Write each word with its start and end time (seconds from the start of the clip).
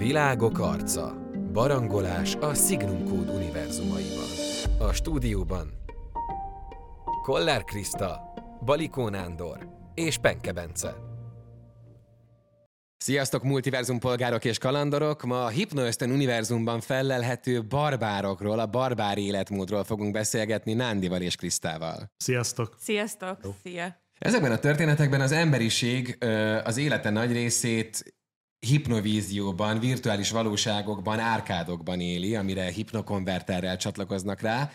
Világok 0.00 0.58
arca. 0.58 1.14
Barangolás 1.52 2.34
a 2.34 2.54
Signum 2.54 3.04
Code 3.04 3.32
univerzumaiban. 3.32 4.28
A 4.78 4.92
stúdióban 4.92 5.70
Kollár 7.22 7.64
Kriszta, 7.64 8.32
Balikó 8.64 9.08
Nándor 9.08 9.68
és 9.94 10.18
Penke 10.18 10.52
Bence. 10.52 10.94
Sziasztok, 12.96 13.42
multiverzum 13.42 13.98
polgárok 13.98 14.44
és 14.44 14.58
kalandorok! 14.58 15.22
Ma 15.22 15.44
a 15.44 15.48
Hypnoösztön 15.48 16.10
univerzumban 16.10 16.80
fellelhető 16.80 17.66
barbárokról, 17.66 18.58
a 18.58 18.66
barbár 18.66 19.18
életmódról 19.18 19.84
fogunk 19.84 20.12
beszélgetni 20.12 20.72
Nándival 20.72 21.20
és 21.20 21.36
Krisztával. 21.36 22.10
Sziasztok! 22.16 22.76
Sziasztok! 22.78 23.38
Szia! 23.62 23.96
Ezekben 24.18 24.52
a 24.52 24.58
történetekben 24.58 25.20
az 25.20 25.32
emberiség 25.32 26.24
az 26.64 26.76
élete 26.76 27.10
nagy 27.10 27.32
részét 27.32 28.14
hipnovízióban, 28.60 29.78
virtuális 29.78 30.30
valóságokban, 30.30 31.18
árkádokban 31.18 32.00
éli, 32.00 32.36
amire 32.36 32.70
hipnokonverterrel 32.70 33.76
csatlakoznak 33.76 34.40
rá, 34.40 34.70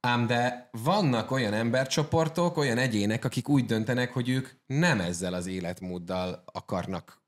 ám 0.00 0.26
de 0.26 0.68
vannak 0.72 1.30
olyan 1.30 1.52
embercsoportok, 1.52 2.56
olyan 2.56 2.78
egyének, 2.78 3.24
akik 3.24 3.48
úgy 3.48 3.64
döntenek, 3.64 4.12
hogy 4.12 4.28
ők 4.28 4.48
nem 4.66 5.00
ezzel 5.00 5.34
az 5.34 5.46
életmóddal 5.46 6.42
akarnak 6.52 7.22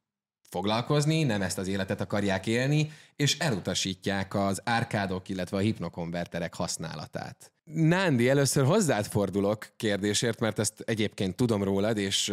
foglalkozni, 0.48 1.22
nem 1.22 1.42
ezt 1.42 1.58
az 1.58 1.68
életet 1.68 2.00
akarják 2.00 2.46
élni, 2.46 2.90
és 3.16 3.38
elutasítják 3.38 4.34
az 4.34 4.60
árkádok, 4.64 5.28
illetve 5.28 5.56
a 5.56 5.60
hipnokonverterek 5.60 6.54
használatát. 6.54 7.52
Nándi, 7.64 8.28
először 8.28 8.64
hozzád 8.64 9.06
fordulok 9.06 9.72
kérdésért, 9.76 10.40
mert 10.40 10.58
ezt 10.58 10.80
egyébként 10.80 11.36
tudom 11.36 11.62
rólad, 11.62 11.96
és 11.96 12.32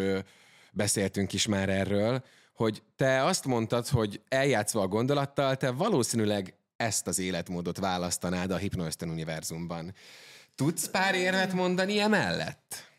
beszéltünk 0.72 1.34
is 1.34 1.48
már 1.48 1.70
erről, 1.70 2.24
hogy 2.60 2.84
te 2.96 3.24
azt 3.24 3.46
mondtad, 3.46 3.88
hogy 3.88 4.22
eljátszva 4.28 4.82
a 4.82 4.88
gondolattal, 4.88 5.56
te 5.56 5.72
valószínűleg 5.72 6.54
ezt 6.76 7.08
az 7.08 7.20
életmódot 7.20 7.78
választanád 7.78 8.52
a 8.52 8.58
Hypnoisten 8.58 9.10
univerzumban. 9.10 9.94
Tudsz 10.56 10.90
pár 10.90 11.16
érvet 11.16 11.54
mondani 11.54 12.00
emellett? 12.00 12.92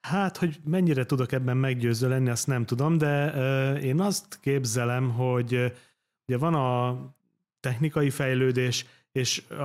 Hát, 0.00 0.36
hogy 0.36 0.60
mennyire 0.64 1.04
tudok 1.04 1.32
ebben 1.32 1.56
meggyőző 1.56 2.08
lenni, 2.08 2.30
azt 2.30 2.46
nem 2.46 2.64
tudom, 2.64 2.98
de 2.98 3.32
én 3.72 4.00
azt 4.00 4.38
képzelem, 4.40 5.10
hogy 5.10 5.72
ugye 6.26 6.38
van 6.38 6.54
a 6.54 6.98
technikai 7.60 8.10
fejlődés, 8.10 8.86
és 9.12 9.42
uh, 9.50 9.58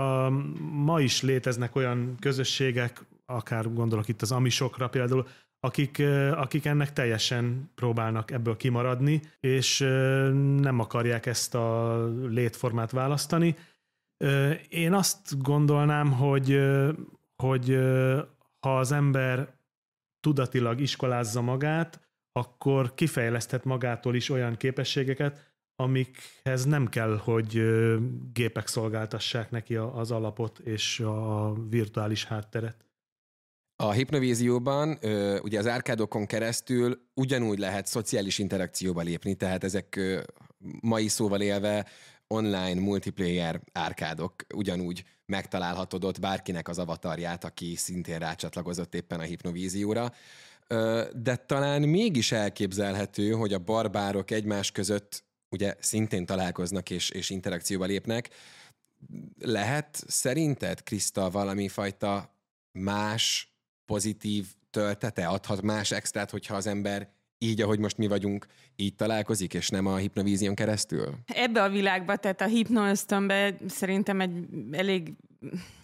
ma 0.71 1.01
is 1.01 1.21
léteznek 1.21 1.75
olyan 1.75 2.15
közösségek, 2.19 3.05
akár 3.25 3.73
gondolok 3.73 4.07
itt 4.07 4.21
az 4.21 4.31
amisokra 4.31 4.87
például, 4.87 5.27
akik, 5.67 6.03
akik 6.31 6.65
ennek 6.65 6.93
teljesen 6.93 7.71
próbálnak 7.75 8.31
ebből 8.31 8.57
kimaradni, 8.57 9.21
és 9.39 9.79
nem 10.57 10.79
akarják 10.79 11.25
ezt 11.25 11.55
a 11.55 11.97
létformát 12.27 12.91
választani. 12.91 13.55
Én 14.69 14.93
azt 14.93 15.41
gondolnám, 15.41 16.11
hogy, 16.11 16.59
hogy 17.43 17.79
ha 18.59 18.79
az 18.79 18.91
ember 18.91 19.55
tudatilag 20.19 20.79
iskolázza 20.79 21.41
magát, 21.41 22.01
akkor 22.31 22.93
kifejleszthet 22.93 23.63
magától 23.63 24.15
is 24.15 24.29
olyan 24.29 24.55
képességeket, 24.55 25.55
amikhez 25.75 26.65
nem 26.65 26.87
kell, 26.87 27.17
hogy 27.17 27.61
gépek 28.33 28.67
szolgáltassák 28.67 29.51
neki 29.51 29.75
az 29.75 30.11
alapot 30.11 30.59
és 30.59 30.99
a 30.99 31.53
virtuális 31.69 32.25
hátteret. 32.25 32.86
A 33.79 33.91
hipnovízióban 33.91 34.99
ugye 35.41 35.59
az 35.59 35.67
árkádokon 35.67 36.25
keresztül 36.25 37.01
ugyanúgy 37.13 37.59
lehet 37.59 37.87
szociális 37.87 38.37
interakcióba 38.37 39.01
lépni, 39.01 39.35
tehát 39.35 39.63
ezek 39.63 39.99
mai 40.81 41.07
szóval 41.07 41.41
élve 41.41 41.87
online 42.27 42.81
multiplayer 42.81 43.61
árkádok 43.71 44.33
ugyanúgy 44.53 45.03
megtalálhatod 45.25 46.03
ott 46.03 46.19
bárkinek 46.19 46.67
az 46.67 46.79
avatarját, 46.79 47.43
aki 47.43 47.75
szintén 47.75 48.19
rácsatlakozott 48.19 48.95
éppen 48.95 49.19
a 49.19 49.23
hipnovízióra. 49.23 50.13
De 51.13 51.35
talán 51.35 51.81
mégis 51.81 52.31
elképzelhető, 52.31 53.31
hogy 53.31 53.53
a 53.53 53.59
barbárok 53.59 54.31
egymás 54.31 54.71
között 54.71 55.23
ugye 55.49 55.75
szintén 55.79 56.25
találkoznak 56.25 56.89
és, 56.89 57.09
és 57.09 57.29
interakcióba 57.29 57.85
lépnek. 57.85 58.29
Lehet 59.39 60.03
szerinted, 60.07 60.83
Kriszta, 60.83 61.29
valami 61.29 61.67
fajta 61.67 62.35
más 62.71 63.51
pozitív 63.87 64.45
töltete, 64.71 65.27
adhat 65.27 65.61
más 65.61 65.91
extrát, 65.91 66.31
hogyha 66.31 66.55
az 66.55 66.67
ember 66.67 67.09
így, 67.37 67.61
ahogy 67.61 67.79
most 67.79 67.97
mi 67.97 68.07
vagyunk, 68.07 68.45
így 68.75 68.95
találkozik, 68.95 69.53
és 69.53 69.69
nem 69.69 69.85
a 69.85 69.95
hipnovízión 69.95 70.55
keresztül? 70.55 71.17
Ebbe 71.25 71.63
a 71.63 71.69
világba, 71.69 72.15
tehát 72.15 72.41
a 72.41 72.45
hipnoöztönbe 72.45 73.55
szerintem 73.67 74.21
egy 74.21 74.45
elég 74.71 75.13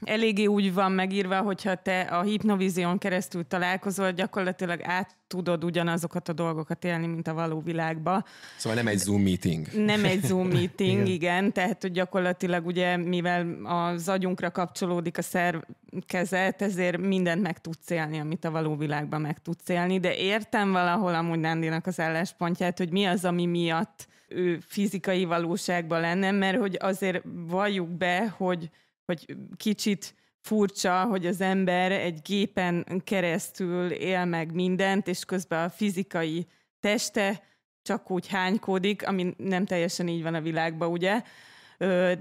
eléggé 0.03 0.45
úgy 0.45 0.73
van 0.73 0.91
megírva, 0.91 1.41
hogyha 1.41 1.75
te 1.75 2.01
a 2.01 2.21
hipnovízión 2.21 2.97
keresztül 2.97 3.47
találkozol, 3.47 4.11
gyakorlatilag 4.11 4.79
át 4.83 5.15
tudod 5.27 5.63
ugyanazokat 5.63 6.29
a 6.29 6.33
dolgokat 6.33 6.83
élni, 6.83 7.07
mint 7.07 7.27
a 7.27 7.33
való 7.33 7.61
világba. 7.61 8.23
Szóval 8.57 8.77
nem 8.77 8.87
egy 8.87 8.97
Zoom 8.97 9.21
meeting. 9.21 9.67
Nem 9.85 10.05
egy 10.05 10.23
Zoom 10.23 10.47
meeting, 10.57 10.91
igen. 10.91 11.05
igen. 11.05 11.51
Tehát, 11.51 11.81
hogy 11.81 11.91
gyakorlatilag 11.91 12.65
ugye, 12.65 12.97
mivel 12.97 13.57
az 13.63 14.09
agyunkra 14.09 14.51
kapcsolódik 14.51 15.17
a 15.17 15.21
szerkezet, 15.21 16.61
ezért 16.61 16.97
mindent 16.97 17.41
meg 17.41 17.61
tudsz 17.61 17.89
élni, 17.89 18.19
amit 18.19 18.45
a 18.45 18.51
való 18.51 18.75
világban 18.75 19.21
meg 19.21 19.41
tudsz 19.41 19.69
élni. 19.69 19.99
De 19.99 20.15
értem 20.15 20.71
valahol 20.71 21.15
amúgy 21.15 21.39
Nandinak 21.39 21.85
az 21.85 21.99
álláspontját, 21.99 22.77
hogy 22.77 22.91
mi 22.91 23.05
az, 23.05 23.25
ami 23.25 23.45
miatt 23.45 24.07
ő 24.27 24.59
fizikai 24.67 25.25
valóságban 25.25 26.01
lenne, 26.01 26.31
mert 26.31 26.57
hogy 26.57 26.77
azért 26.79 27.23
valljuk 27.47 27.89
be, 27.89 28.33
hogy 28.37 28.69
hogy 29.05 29.35
kicsit 29.57 30.15
furcsa, 30.41 31.03
hogy 31.03 31.25
az 31.25 31.41
ember 31.41 31.91
egy 31.91 32.21
gépen 32.21 33.01
keresztül 33.03 33.91
él 33.91 34.25
meg 34.25 34.53
mindent, 34.53 35.07
és 35.07 35.25
közben 35.25 35.63
a 35.63 35.69
fizikai 35.69 36.47
teste 36.79 37.43
csak 37.81 38.11
úgy 38.11 38.27
hánykódik, 38.27 39.07
ami 39.07 39.33
nem 39.37 39.65
teljesen 39.65 40.07
így 40.07 40.23
van 40.23 40.33
a 40.33 40.41
világban, 40.41 40.91
ugye? 40.91 41.21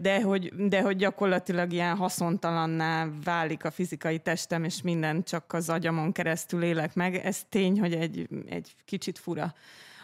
De 0.01 0.23
hogy, 0.23 0.69
de 0.69 0.81
hogy 0.81 0.97
gyakorlatilag 0.97 1.73
ilyen 1.73 1.97
haszontalanná 1.97 3.09
válik 3.25 3.65
a 3.65 3.71
fizikai 3.71 4.19
testem, 4.19 4.65
és 4.65 4.83
minden 4.83 5.23
csak 5.23 5.53
az 5.53 5.69
agyamon 5.69 6.13
keresztül 6.13 6.63
élek 6.63 6.95
meg. 6.95 7.15
Ez 7.15 7.45
tény, 7.49 7.81
hogy 7.81 7.93
egy, 7.93 8.29
egy 8.49 8.75
kicsit 8.85 9.19
fura 9.19 9.55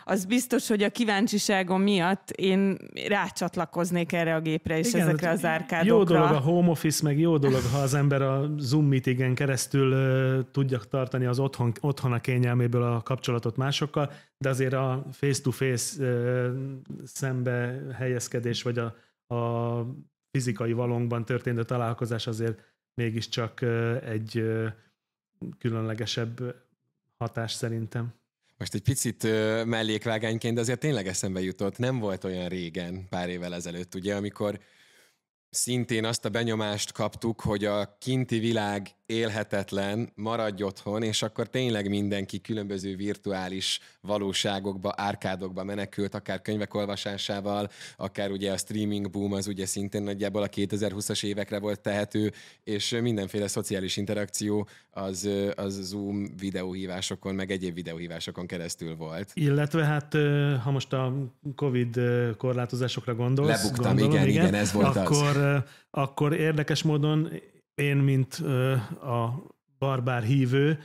az 0.08 0.24
biztos, 0.24 0.69
hogy 0.69 0.82
a 0.82 0.91
kíváncsiságom 0.91 1.82
miatt 1.82 2.30
én 2.30 2.76
rácsatlakoznék 3.06 4.12
erre 4.12 4.34
a 4.34 4.41
gépre 4.41 4.78
és 4.78 4.88
Igen, 4.88 5.08
ezekre 5.08 5.30
az 5.30 5.44
árkádokra. 5.44 5.96
Jó 5.96 6.04
dolog 6.04 6.36
a 6.36 6.41
home 6.41 6.69
office, 6.69 7.04
meg 7.04 7.19
jó 7.19 7.38
dolog, 7.38 7.60
ha 7.72 7.78
az 7.78 7.94
ember 7.94 8.22
a 8.22 8.50
Zoom 8.58 8.86
meetingen 8.86 9.34
keresztül 9.34 9.92
uh, 9.92 10.50
tudja 10.50 10.78
tartani 10.78 11.24
az 11.24 11.38
otthon, 11.38 11.72
otthon 11.80 12.12
a 12.12 12.20
kényelméből 12.20 12.82
a 12.82 13.02
kapcsolatot 13.02 13.56
másokkal, 13.56 14.12
de 14.38 14.48
azért 14.48 14.72
a 14.72 15.06
face-to-face 15.12 16.02
uh, 16.02 16.54
szembe 17.04 17.80
helyezkedés, 17.94 18.62
vagy 18.62 18.78
a, 18.78 18.94
a 19.34 19.86
fizikai 20.30 20.72
valónkban 20.72 21.25
történő 21.25 21.64
találkozás 21.64 22.26
azért 22.26 22.60
mégiscsak 22.94 23.62
egy 24.04 24.44
különlegesebb 25.58 26.54
hatás 27.19 27.52
szerintem. 27.52 28.12
Most 28.58 28.74
egy 28.74 28.82
picit 28.82 29.22
mellékvágányként, 29.64 30.54
de 30.54 30.60
azért 30.60 30.80
tényleg 30.80 31.06
eszembe 31.06 31.41
jutott, 31.41 31.78
nem 31.78 31.98
volt 31.98 32.24
olyan 32.24 32.48
régen, 32.48 33.08
pár 33.08 33.28
évvel 33.28 33.54
ezelőtt, 33.54 33.94
ugye, 33.94 34.14
amikor 34.14 34.58
szintén 35.50 36.04
azt 36.04 36.25
a 36.25 36.28
benyomást 36.28 36.92
kaptuk, 36.92 37.41
hogy 37.41 37.64
a 37.64 37.97
kinti 37.98 38.38
világ 38.38 38.98
élhetetlen, 39.09 40.12
maradj 40.14 40.62
otthon, 40.62 41.03
és 41.03 41.22
akkor 41.22 41.48
tényleg 41.48 41.88
mindenki 41.88 42.41
különböző 42.41 42.97
virtuális 42.97 43.81
valóságokba, 44.00 44.92
árkádokba 44.97 45.64
menekült, 45.64 46.14
akár 46.14 46.43
könyvek 46.43 46.75
olvasásával, 46.75 47.69
akár 47.96 48.31
ugye 48.31 48.52
a 48.52 48.56
streaming 48.56 49.11
boom 49.11 49.32
az 49.32 49.46
ugye 49.46 49.67
szintén 49.67 50.02
nagyjából 50.02 50.43
a 50.43 50.49
2020-as 50.49 51.25
évekre 51.25 51.58
volt 51.58 51.81
tehető, 51.81 52.32
és 52.64 52.99
mindenféle 53.02 53.46
szociális 53.46 53.96
interakció 53.96 54.69
az, 54.90 55.28
az 55.55 55.75
Zoom 55.82 56.37
videóhívásokon, 56.38 57.34
meg 57.34 57.50
egyéb 57.50 57.75
videóhívásokon 57.75 58.46
keresztül 58.46 58.96
volt. 58.96 59.31
Illetve 59.34 59.84
hát, 59.84 60.14
ha 60.62 60.70
most 60.70 60.93
a 60.93 61.12
Covid 61.55 62.00
korlátozásokra 62.37 63.14
gondolsz, 63.14 63.62
Lebuktam, 63.62 63.96
gondolom, 63.96 64.28
igen, 64.28 64.28
igen, 64.28 64.55
ez 64.55 64.72
volt 64.72 64.96
akkor, 64.96 65.37
az. 65.37 65.37
Akkor 65.90 66.32
érdekes 66.32 66.82
módon 66.82 67.29
én, 67.75 67.96
mint 67.96 68.35
a 69.02 69.43
barbár 69.79 70.23
hívő, 70.23 70.79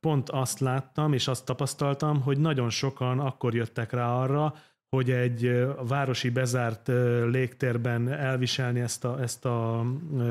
pont 0.00 0.30
azt 0.30 0.58
láttam, 0.58 1.12
és 1.12 1.28
azt 1.28 1.44
tapasztaltam, 1.44 2.22
hogy 2.22 2.38
nagyon 2.38 2.70
sokan 2.70 3.18
akkor 3.18 3.54
jöttek 3.54 3.92
rá 3.92 4.12
arra, 4.12 4.54
hogy 4.88 5.10
egy 5.10 5.66
városi 5.88 6.30
bezárt 6.30 6.88
légtérben 7.30 8.08
elviselni 8.08 8.80
ezt 8.80 9.04
a, 9.04 9.20
ezt 9.20 9.44
a 9.44 9.84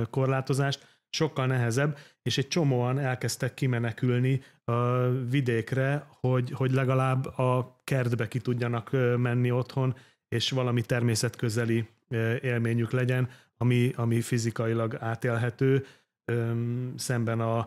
korlátozást 0.09 0.87
sokkal 1.09 1.45
nehezebb, 1.45 1.97
és 2.21 2.37
egy 2.37 2.47
csomóan 2.47 2.99
elkezdtek 2.99 3.53
kimenekülni 3.53 4.41
a 4.63 5.07
vidékre, 5.29 6.07
hogy, 6.19 6.51
hogy 6.51 6.71
legalább 6.71 7.25
a 7.25 7.81
kertbe 7.83 8.27
ki 8.27 8.39
tudjanak 8.39 8.91
menni 9.17 9.51
otthon, 9.51 9.95
és 10.27 10.51
valami 10.51 10.81
természetközeli 10.81 11.87
élményük 12.41 12.91
legyen, 12.91 13.29
ami, 13.57 13.91
ami 13.95 14.21
fizikailag 14.21 14.95
átélhető, 14.99 15.85
szemben 16.95 17.39
a, 17.39 17.57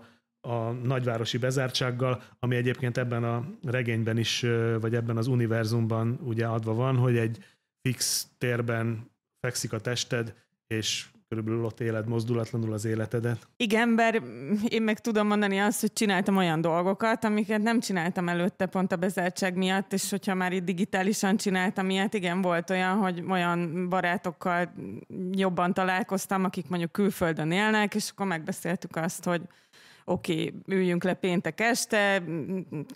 a 0.40 0.70
nagyvárosi 0.70 1.38
bezártsággal, 1.38 2.22
ami 2.38 2.56
egyébként 2.56 2.96
ebben 2.98 3.24
a 3.24 3.44
regényben 3.64 4.18
is, 4.18 4.46
vagy 4.80 4.94
ebben 4.94 5.16
az 5.16 5.26
univerzumban 5.26 6.18
ugye 6.22 6.46
adva 6.46 6.74
van, 6.74 6.96
hogy 6.96 7.16
egy 7.16 7.44
fix 7.82 8.28
térben 8.38 9.10
fekszik 9.40 9.72
a 9.72 9.80
tested, 9.80 10.34
és 10.66 11.06
körülbelül 11.30 11.64
ott 11.64 11.80
éled 11.80 12.08
mozdulatlanul 12.08 12.72
az 12.72 12.84
életedet. 12.84 13.48
Igen, 13.56 13.96
bár 13.96 14.22
én 14.68 14.82
meg 14.82 15.00
tudom 15.00 15.26
mondani 15.26 15.58
azt, 15.58 15.80
hogy 15.80 15.92
csináltam 15.92 16.36
olyan 16.36 16.60
dolgokat, 16.60 17.24
amiket 17.24 17.62
nem 17.62 17.80
csináltam 17.80 18.28
előtte 18.28 18.66
pont 18.66 18.92
a 18.92 18.96
bezártság 18.96 19.56
miatt, 19.56 19.92
és 19.92 20.10
hogyha 20.10 20.34
már 20.34 20.52
itt 20.52 20.64
digitálisan 20.64 21.36
csináltam 21.36 21.90
ilyet, 21.90 22.14
igen, 22.14 22.42
volt 22.42 22.70
olyan, 22.70 22.96
hogy 22.96 23.24
olyan 23.28 23.88
barátokkal 23.88 24.72
jobban 25.30 25.74
találkoztam, 25.74 26.44
akik 26.44 26.68
mondjuk 26.68 26.92
külföldön 26.92 27.50
élnek, 27.50 27.94
és 27.94 28.10
akkor 28.10 28.26
megbeszéltük 28.26 28.96
azt, 28.96 29.24
hogy 29.24 29.40
oké, 30.04 30.32
okay, 30.32 30.54
üljünk 30.66 31.04
le 31.04 31.14
péntek 31.14 31.60
este, 31.60 32.22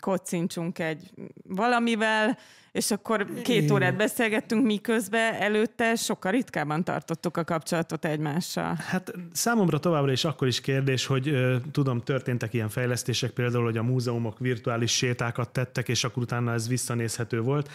kocincsunk 0.01 0.79
egy 0.79 1.11
valamivel, 1.43 2.39
és 2.75 2.91
akkor 2.91 3.27
két 3.43 3.71
órát 3.71 3.97
beszélgettünk, 3.97 4.65
miközben 4.65 5.35
előtte 5.35 5.95
sokkal 5.95 6.33
ritkábban 6.33 6.85
tartottuk 6.85 7.37
a 7.37 7.45
kapcsolatot 7.45 8.05
egymással. 8.05 8.75
Hát 8.79 9.13
számomra 9.33 9.79
továbbra 9.79 10.13
is 10.13 10.25
akkor 10.25 10.49
is 10.49 10.61
kérdés, 10.61 11.07
hogy 11.07 11.29
ö, 11.29 11.57
tudom, 11.73 12.01
történtek 12.01 12.55
ilyen 12.55 12.69
fejlesztések, 12.69 13.31
például, 13.31 13.65
hogy 13.65 13.77
a 13.77 13.83
múzeumok 13.83 14.39
virtuális 14.39 14.93
sétákat 14.93 15.53
tettek, 15.53 15.89
és 15.89 16.05
akkor 16.05 16.23
utána 16.23 16.53
ez 16.53 16.69
visszanézhető 16.69 17.41
volt. 17.41 17.71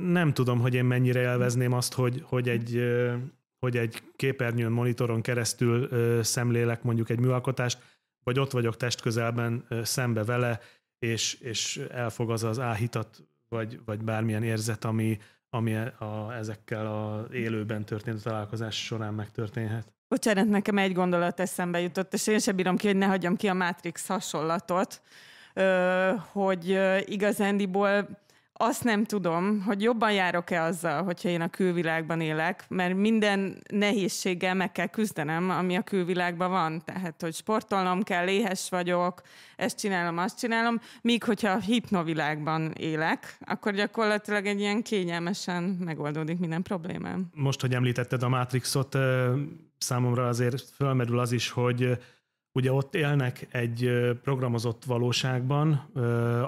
Nem 0.00 0.32
tudom, 0.32 0.60
hogy 0.60 0.74
én 0.74 0.84
mennyire 0.84 1.20
élvezném 1.20 1.72
azt, 1.72 1.94
hogy, 1.94 2.22
hogy 2.24 2.48
egy 2.48 2.76
ö, 2.76 3.14
hogy 3.66 3.76
egy 3.76 4.02
képernyőn, 4.16 4.72
monitoron 4.72 5.20
keresztül 5.20 5.88
ö, 5.90 6.22
szemlélek 6.22 6.82
mondjuk 6.82 7.10
egy 7.10 7.18
műalkotást, 7.18 7.78
vagy 8.24 8.38
ott 8.38 8.50
vagyok 8.50 8.76
testközelben 8.76 9.66
szembe 9.82 10.24
vele, 10.24 10.60
és, 10.98 11.34
és 11.34 11.80
elfog 11.90 12.30
az 12.30 12.44
az 12.44 12.58
áhítat, 12.58 13.24
vagy, 13.48 13.80
vagy 13.84 14.04
bármilyen 14.04 14.42
érzet, 14.42 14.84
ami, 14.84 15.18
ami 15.50 15.74
a, 15.74 16.34
ezekkel 16.38 16.86
a 16.86 17.26
élőben 17.32 17.84
történő 17.84 18.18
találkozás 18.18 18.84
során 18.84 19.14
megtörténhet. 19.14 19.92
Bocsánat, 20.08 20.48
nekem 20.48 20.78
egy 20.78 20.92
gondolat 20.92 21.40
eszembe 21.40 21.80
jutott, 21.80 22.12
és 22.12 22.26
én 22.26 22.38
sem 22.38 22.56
bírom 22.56 22.76
ki, 22.76 22.86
hogy 22.86 22.96
ne 22.96 23.06
hagyjam 23.06 23.36
ki 23.36 23.48
a 23.48 23.54
Matrix 23.54 24.06
hasonlatot, 24.06 25.02
hogy 26.32 26.78
igazándiból 27.04 28.08
azt 28.62 28.84
nem 28.84 29.04
tudom, 29.04 29.62
hogy 29.62 29.82
jobban 29.82 30.12
járok-e 30.12 30.62
azzal, 30.62 31.02
hogyha 31.02 31.28
én 31.28 31.40
a 31.40 31.48
külvilágban 31.48 32.20
élek, 32.20 32.64
mert 32.68 32.94
minden 32.94 33.56
nehézséggel 33.72 34.54
meg 34.54 34.72
kell 34.72 34.86
küzdenem, 34.86 35.50
ami 35.50 35.76
a 35.76 35.82
külvilágban 35.82 36.50
van. 36.50 36.82
Tehát, 36.84 37.22
hogy 37.22 37.34
sportolnom 37.34 38.02
kell, 38.02 38.28
éhes 38.28 38.68
vagyok, 38.70 39.22
ezt 39.56 39.78
csinálom, 39.78 40.18
azt 40.18 40.38
csinálom, 40.38 40.80
míg 41.02 41.24
hogyha 41.24 41.50
a 41.50 41.58
hipnovilágban 41.58 42.70
élek, 42.70 43.36
akkor 43.40 43.72
gyakorlatilag 43.72 44.46
egy 44.46 44.60
ilyen 44.60 44.82
kényelmesen 44.82 45.62
megoldódik 45.62 46.38
minden 46.38 46.62
problémám. 46.62 47.30
Most, 47.34 47.60
hogy 47.60 47.74
említetted 47.74 48.22
a 48.22 48.28
Matrixot, 48.28 48.96
számomra 49.78 50.26
azért 50.28 50.60
fölmerül 50.60 51.18
az 51.18 51.32
is, 51.32 51.50
hogy 51.50 51.98
ugye 52.52 52.72
ott 52.72 52.94
élnek 52.94 53.46
egy 53.50 53.90
programozott 54.22 54.84
valóságban, 54.84 55.72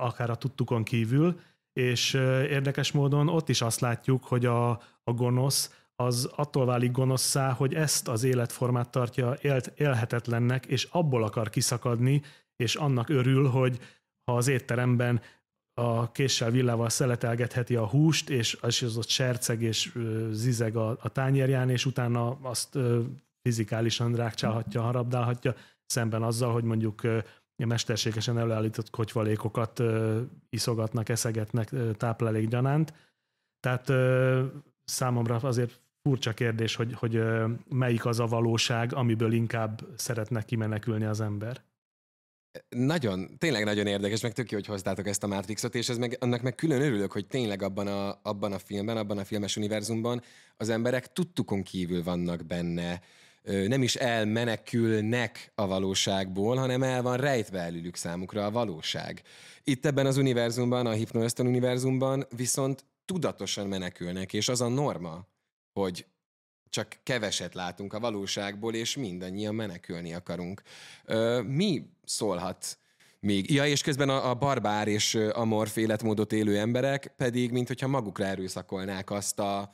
akár 0.01 0.31
a 0.31 0.35
tudtukon 0.35 0.83
kívül, 0.83 1.41
és 1.73 2.15
érdekes 2.49 2.93
módon 2.93 3.29
ott 3.29 3.49
is 3.49 3.63
azt 3.63 3.81
látjuk, 3.81 4.25
hogy 4.25 4.47
a, 4.47 4.71
a 5.05 5.13
gonosz 5.13 5.83
az 5.97 6.31
attól 6.37 6.67
válik 6.67 6.91
gonoszszá, 6.91 7.53
hogy 7.53 7.75
ezt 7.75 8.09
az 8.09 8.25
életformát 8.25 8.91
tartja 8.91 9.37
élt, 9.41 9.73
élhetetlennek, 9.77 10.67
és 10.67 10.89
abból 10.91 11.23
akar 11.25 11.51
kiszakadni, 11.51 12.23
és 12.57 12.75
annak 12.75 13.09
örül, 13.09 13.49
hogy 13.49 13.79
ha 14.25 14.37
az 14.37 14.49
étteremben 14.49 15.21
a 15.75 16.13
késsel 16.13 16.51
villával 16.51 16.89
szeletelgetheti 16.89 17.77
a 17.77 17.87
húst, 17.87 18.31
és 18.31 18.59
az 18.61 18.97
ott 18.97 19.09
serceg 19.09 19.63
és 19.63 19.99
zizeg 20.31 20.77
a, 20.77 20.97
a 21.01 21.09
tányérján, 21.09 21.71
és 21.71 21.87
utána 21.87 22.39
azt 22.43 22.79
fizikálisan 23.43 24.15
rákcsálhatja, 24.15 24.83
harabdálhatja, 24.83 25.55
szemben 25.87 26.23
azzal, 26.23 26.53
hogy 26.53 26.65
mondjuk 26.65 27.03
mesterségesen 27.67 28.39
előállított 28.39 28.91
kocsvalékokat 28.91 29.79
ö, 29.79 30.21
iszogatnak, 30.51 31.09
eszegetnek 31.09 31.73
ö, 31.73 31.93
táplálékgyanánt. 31.93 32.93
Tehát 33.61 33.93
számomra 34.85 35.35
azért 35.35 35.81
furcsa 36.03 36.33
kérdés, 36.33 36.75
hogy, 36.75 36.93
hogy 36.93 37.23
melyik 37.69 38.05
az 38.07 38.21
a 38.21 38.27
valóság, 38.27 38.95
amiből 38.95 39.33
inkább 39.33 39.81
szeretne 39.97 40.43
kimenekülni 40.43 41.05
az 41.05 41.21
ember. 41.21 41.63
Nagyon, 42.69 43.39
tényleg 43.39 43.65
nagyon 43.65 43.87
érdekes, 43.87 44.21
meg 44.21 44.33
tök 44.33 44.51
jó, 44.51 44.57
hogy 44.57 44.67
hoztátok 44.67 45.07
ezt 45.07 45.23
a 45.23 45.27
Matrixot, 45.27 45.75
és 45.75 45.89
ez 45.89 45.99
meg, 45.99 46.17
annak 46.21 46.43
meg 46.43 46.55
külön 46.55 46.81
örülök, 46.81 47.13
hogy 47.13 47.27
tényleg 47.27 47.63
abban 47.63 47.87
a, 47.87 48.21
abban 48.23 48.53
a 48.53 48.59
filmben, 48.59 48.97
abban 48.97 49.19
a 49.19 49.25
filmes 49.25 49.57
univerzumban 49.57 50.23
az 50.57 50.69
emberek 50.69 51.13
tudtukon 51.13 51.63
kívül 51.63 52.03
vannak 52.03 52.47
benne, 52.47 53.01
nem 53.43 53.83
is 53.83 53.95
elmenekülnek 53.95 55.53
a 55.55 55.67
valóságból, 55.67 56.57
hanem 56.57 56.83
el 56.83 57.03
van 57.03 57.17
rejtve 57.17 57.59
előlük 57.59 57.97
számukra 57.97 58.45
a 58.45 58.51
valóság. 58.51 59.23
Itt 59.65 59.87
ebben 59.87 60.07
az 60.07 60.17
univerzumban, 60.17 60.87
a 60.87 60.93
Hypno 60.93 61.27
univerzumban 61.39 62.27
viszont 62.37 62.85
tudatosan 63.05 63.67
menekülnek, 63.67 64.33
és 64.33 64.49
az 64.49 64.61
a 64.61 64.69
norma, 64.69 65.27
hogy 65.73 66.07
csak 66.71 66.99
keveset 67.03 67.55
látunk 67.55 67.93
a 67.93 68.01
valóságból, 68.01 68.75
és 68.75 68.97
mindannyian 68.97 69.55
menekülni 69.55 70.15
akarunk. 70.15 70.63
Mi 71.47 71.87
szólhat 72.05 72.79
még? 73.21 73.51
Ja, 73.51 73.67
és 73.67 73.83
közben 73.83 74.09
a, 74.09 74.31
a 74.31 74.35
barbár 74.35 74.89
és 74.89 75.15
amorf 75.15 75.77
életmódot 75.77 76.33
élő 76.33 76.59
emberek 76.59 77.15
pedig, 77.17 77.51
mint 77.51 77.69
hogyha 77.69 77.87
magukra 77.87 78.25
erőszakolnák 78.25 79.11
azt 79.11 79.39
a, 79.39 79.73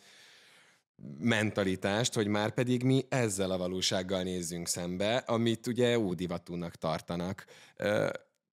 mentalitást, 1.19 2.15
hogy 2.15 2.27
már 2.27 2.51
pedig 2.51 2.83
mi 2.83 3.05
ezzel 3.09 3.51
a 3.51 3.59
valósággal 3.59 4.23
nézzünk 4.23 4.69
szembe, 4.69 5.17
amit 5.17 5.67
ugye 5.67 5.99
ódivatúnak 5.99 6.75
tartanak. 6.75 7.45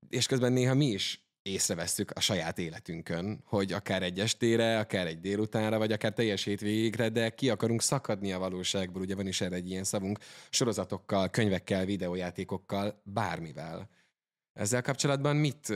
És 0.09 0.25
közben 0.27 0.53
néha 0.53 0.73
mi 0.73 0.85
is 0.85 1.25
észrevesszük 1.41 2.11
a 2.11 2.19
saját 2.19 2.59
életünkön, 2.59 3.41
hogy 3.45 3.71
akár 3.71 4.03
egy 4.03 4.19
estére, 4.19 4.79
akár 4.79 5.07
egy 5.07 5.19
délutánra, 5.19 5.77
vagy 5.77 5.91
akár 5.91 6.13
teljes 6.13 6.43
hétvégére, 6.43 7.09
de 7.09 7.29
ki 7.29 7.49
akarunk 7.49 7.81
szakadni 7.81 8.31
a 8.31 8.39
valóságból, 8.39 9.01
ugye 9.01 9.15
van 9.15 9.27
is 9.27 9.41
erre 9.41 9.55
egy 9.55 9.69
ilyen 9.69 9.83
szavunk, 9.83 10.19
sorozatokkal, 10.49 11.29
könyvekkel, 11.29 11.85
videójátékokkal, 11.85 13.01
bármivel. 13.03 13.89
Ezzel 14.53 14.81
kapcsolatban 14.81 15.35
mit 15.35 15.73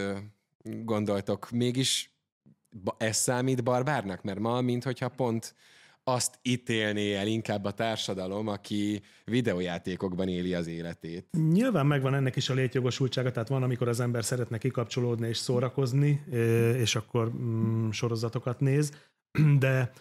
gondoltok? 0.64 1.50
Mégis 1.50 2.14
ez 2.98 3.18
számít 3.18 3.64
barbárnak? 3.64 4.22
Mert 4.22 4.40
ma, 4.40 4.62
minthogyha 4.62 5.10
pont 5.10 5.56
azt 6.14 6.40
ítélné 6.42 7.16
el 7.16 7.28
inkább 7.28 7.66
a 7.66 7.72
társadalom, 7.72 8.48
aki 8.48 9.02
videójátékokban 9.26 10.28
éli 10.28 10.54
az 10.54 10.68
életét. 10.68 11.28
Nyilván 11.52 11.86
megvan 11.86 12.14
ennek 12.14 12.36
is 12.36 12.50
a 12.50 12.54
létjogosultsága, 12.54 13.32
tehát 13.32 13.48
van, 13.48 13.64
amikor 13.64 13.88
az 13.88 14.00
ember 14.00 14.24
szeretne 14.24 14.58
kikapcsolódni 14.58 15.28
és 15.28 15.38
szórakozni, 15.38 16.24
és 16.76 16.96
akkor 16.96 17.32
mm, 17.34 17.90
sorozatokat 17.90 18.60
néz, 18.60 18.92
de 19.60 19.92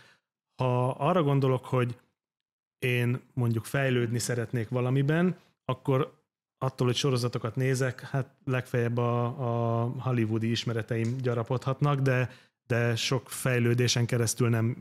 ha 0.56 0.90
arra 0.90 1.22
gondolok, 1.22 1.64
hogy 1.64 1.96
én 2.78 3.20
mondjuk 3.34 3.64
fejlődni 3.64 4.18
szeretnék 4.18 4.68
valamiben, 4.68 5.36
akkor 5.64 6.16
attól, 6.58 6.86
hogy 6.86 6.96
sorozatokat 6.96 7.56
nézek, 7.56 8.00
hát 8.00 8.34
legfeljebb 8.44 8.96
a, 8.96 9.24
a 9.24 9.92
hollywoodi 9.98 10.50
ismereteim 10.50 11.16
gyarapodhatnak, 11.16 12.00
de 12.00 12.30
de 12.68 12.96
sok 12.96 13.30
fejlődésen 13.30 14.06
keresztül 14.06 14.48
nem 14.48 14.76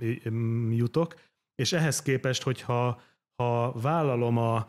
jutok, 0.72 1.16
és 1.56 1.74
ehhez 1.74 2.02
képest, 2.02 2.44
hogyha 2.44 3.02
ha 3.36 3.72
vállalom 3.72 4.38
a 4.38 4.66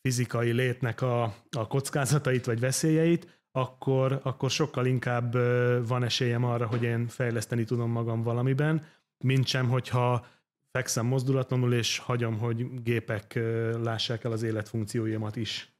fizikai 0.00 0.52
létnek 0.52 1.00
a, 1.00 1.22
a 1.50 1.66
kockázatait 1.66 2.44
vagy 2.44 2.60
veszélyeit, 2.60 3.42
akkor, 3.52 4.20
akkor 4.22 4.50
sokkal 4.50 4.86
inkább 4.86 5.32
van 5.86 6.04
esélyem 6.04 6.44
arra, 6.44 6.66
hogy 6.66 6.82
én 6.82 7.08
fejleszteni 7.08 7.64
tudom 7.64 7.90
magam 7.90 8.22
valamiben, 8.22 8.86
mint 9.24 9.46
sem, 9.46 9.68
hogyha 9.68 10.26
fekszem 10.70 11.06
mozdulatlanul, 11.06 11.74
és 11.74 11.98
hagyom, 11.98 12.38
hogy 12.38 12.82
gépek 12.82 13.38
lássák 13.82 14.24
el 14.24 14.32
az 14.32 14.42
életfunkcióimat 14.42 15.36
is. 15.36 15.73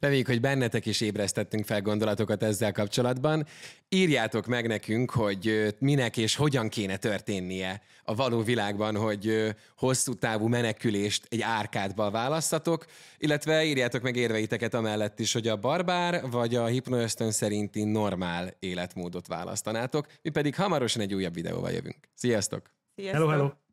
Reméljük, 0.00 0.26
hogy 0.26 0.40
bennetek 0.40 0.86
is 0.86 1.00
ébresztettünk 1.00 1.64
fel 1.64 1.80
gondolatokat 1.80 2.42
ezzel 2.42 2.72
kapcsolatban. 2.72 3.46
Írjátok 3.88 4.46
meg 4.46 4.66
nekünk, 4.66 5.10
hogy 5.10 5.74
minek 5.78 6.16
és 6.16 6.36
hogyan 6.36 6.68
kéne 6.68 6.96
történnie 6.96 7.82
a 8.04 8.14
való 8.14 8.42
világban, 8.42 8.96
hogy 8.96 9.54
hosszú 9.76 10.14
távú 10.14 10.46
menekülést 10.46 11.26
egy 11.28 11.40
árkádba 11.40 12.10
választatok, 12.10 12.84
illetve 13.18 13.64
írjátok 13.64 14.02
meg 14.02 14.16
érveiteket 14.16 14.74
amellett 14.74 15.20
is, 15.20 15.32
hogy 15.32 15.48
a 15.48 15.56
barbár 15.56 16.30
vagy 16.30 16.54
a 16.54 16.66
hipnoösztön 16.66 17.30
szerinti 17.30 17.84
normál 17.84 18.54
életmódot 18.58 19.26
választanátok. 19.26 20.06
Mi 20.22 20.30
pedig 20.30 20.54
hamarosan 20.54 21.02
egy 21.02 21.14
újabb 21.14 21.34
videóval 21.34 21.70
jövünk. 21.70 22.08
Sziasztok! 22.14 22.70
Sziasztok! 22.94 23.20
Hello, 23.20 23.28
hello! 23.28 23.69